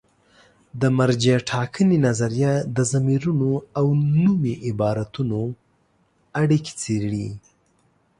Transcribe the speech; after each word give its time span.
د 0.81 0.83
مرجع 0.97 1.37
ټاکنې 1.51 1.97
نظریه 2.07 2.53
د 2.75 2.77
ضمیرونو 2.91 3.51
او 3.79 3.85
نومي 4.15 4.53
عبارتونو 4.69 5.39
اړیکې 6.41 6.73
څېړي. 6.81 7.27